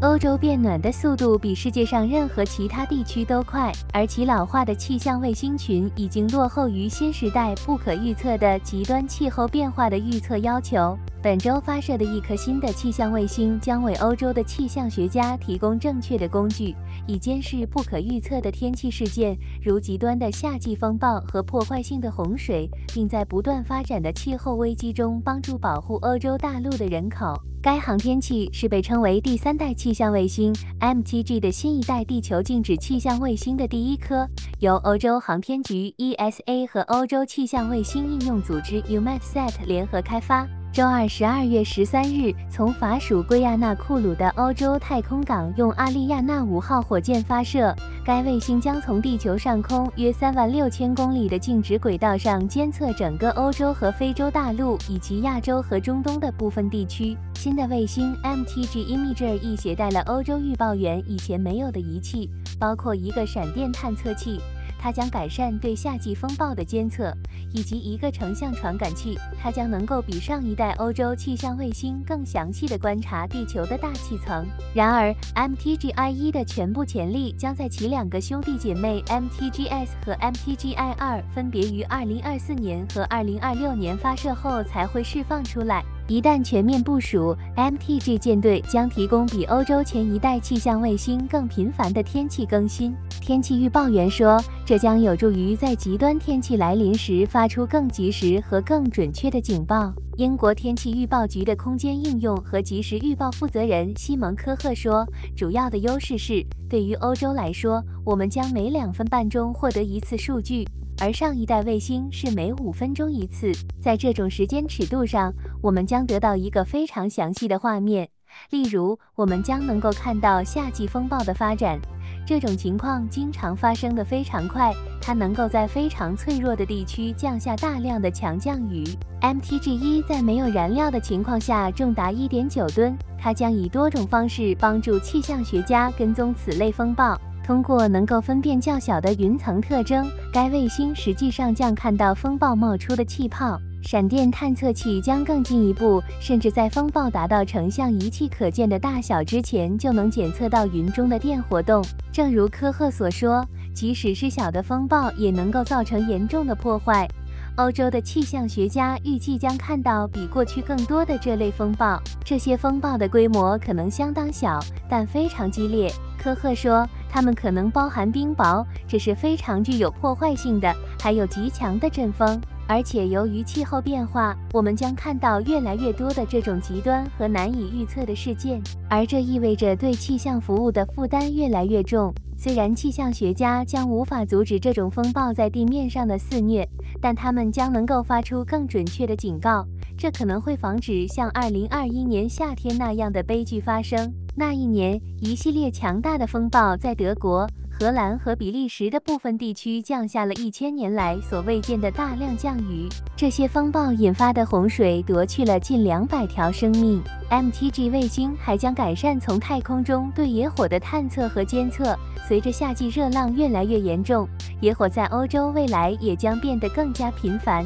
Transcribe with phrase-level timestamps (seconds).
[0.00, 10.96] 欧洲变暖的速度比世界上任何其他地区都快，而其老化的气象卫星群已经落后于新时代不可预测的极端气候变化的预测要求。
[11.20, 16.76] 本周发射的一颗新的气象卫星将为欧洲的气象学家提供正确的工具，
[17.08, 27.34] 以监视不可预测的天气事件，如极端的夏季风暴和破坏性的洪水，并在不断发展的气候危机中帮助保护欧洲大陆的人口。
[27.60, 34.28] 该航天器是被称为第三代气象卫星 MTG 的新一代地球静止气象卫星的第一颗，
[34.60, 40.46] 由欧洲航天局 ESA 和欧洲气象卫星应用组织 EUMETSAT 联合开发。
[40.70, 47.74] 周二十二月十三日，从法属圭亚那库鲁的欧洲太空港用阿利亚纳五号火箭发射。
[48.04, 57.16] 该卫星将从地球上空约三万六千公里的静止轨道上监测整个欧洲和非洲大陆以及亚洲和中东的部分地区。
[57.34, 64.40] 新的卫星 MTG Imager 亦携带了欧洲预报员以前没有的仪器，包括一个闪电探测器。
[64.78, 67.12] 它将改善对夏季风暴的监测，
[67.52, 69.18] 以及一个成像传感器。
[69.42, 74.46] 它将能够比上一代欧洲气象卫星更详细地观察地球的大气层。
[74.74, 85.84] 然而，MTGI 1的全部潜力将在其两个兄弟姐妹 MTGS 和 MTGI 2分别于2024年和2026年发射后才会释放出来。
[86.06, 92.94] 一旦全面部署，MTG 舰队将提供比欧洲前一代气象卫星更频繁的天气更新。
[93.20, 99.92] 天气预报员说，这将有助于在极端天气来临时发出更及时和更准确的警报。
[100.16, 110.66] 英国天气预报局的空间应用和及时预报负责人西蒙科赫说，主要的优势是，对于欧洲来说，我们将每两分半钟获得一次数据。
[111.00, 118.08] 而上一代卫星是每五分钟一次，在这种时间尺度上，我们将得到一个非常详细的画面。
[118.50, 121.78] 例如，我们将能够看到夏季风暴的发展，
[122.26, 128.84] 这种情况经常发生的非常快，它能够在非常脆弱的地区降下大量的强降雨。
[129.20, 137.20] MTG 一在没有燃料的情况下重达一点九吨，它将以多种方式帮助气象学家跟踪此类风暴。
[137.44, 143.58] 通过能够分辨较小的云层特征，该卫星实际上将看到风暴冒出的气泡。
[143.80, 151.82] 闪电探测器将更进一步，甚至在风暴达到成像仪器可见的大小之前，就能检测到云中的电活动。
[152.12, 157.08] 正如科赫所说，即使是小的风暴，也能够造成严重的破坏。
[157.56, 162.00] 欧洲的气象学家预计将看到比过去更多的这类风暴。
[162.24, 165.90] 这些风暴的规模可能相当小，但非常激烈。
[166.18, 172.40] 科赫说，它们可能包含冰雹，这是非常具有破坏性的，还有极强的阵风。
[172.68, 182.12] 而且，由于气候变化，我们将看到越来越多的这种极端和难以预测的事件，而这意味着对气象服务的负担越来越重。
[182.36, 186.68] 虽然气象学家将无法阻止这种风暴在地面上的肆虐，
[187.00, 194.12] 但他们将能够发出更准确的警告，这可能会防止像2021年夏天那样的悲剧发生。
[194.36, 197.44] 那一年，一系列强大的风暴在德国、
[197.78, 207.00] 荷兰和比利时的部分地区降下了一千年来所未见的大量降雨这些风暴引发的洪水夺去了近两百条生命。
[207.30, 211.96] Mtg 卫星还将改善从太空中对野火的探测和监测。
[212.26, 214.28] 随着夏季热浪越来越严重
[214.60, 217.64] 野火在欧洲未来也将变得更加频繁。